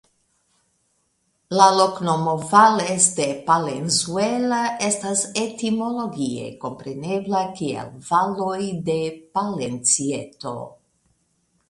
La 1.57 1.65
loknomo 1.79 2.31
"Valles 2.53 3.05
de 3.19 3.27
Palenzuela" 3.49 4.61
estas 4.89 5.23
etimologie 5.43 6.49
komprenebla 6.65 7.45
kiel 7.61 7.95
"Valoj 8.11 8.61
de 8.91 8.99
Palencieto". 9.39 10.55